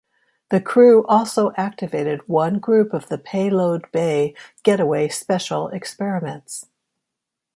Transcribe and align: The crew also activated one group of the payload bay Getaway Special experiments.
The 0.49 0.59
crew 0.59 1.05
also 1.05 1.51
activated 1.57 2.27
one 2.27 2.57
group 2.57 2.91
of 2.91 3.07
the 3.07 3.19
payload 3.19 3.85
bay 3.91 4.33
Getaway 4.63 5.09
Special 5.09 5.67
experiments. 5.67 6.65